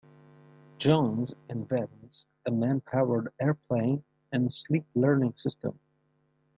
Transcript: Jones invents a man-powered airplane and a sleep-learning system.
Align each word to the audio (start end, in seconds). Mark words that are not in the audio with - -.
Jones 0.79 1.35
invents 1.47 2.25
a 2.47 2.49
man-powered 2.49 3.31
airplane 3.39 4.03
and 4.31 4.47
a 4.47 4.49
sleep-learning 4.49 5.35
system. 5.35 5.79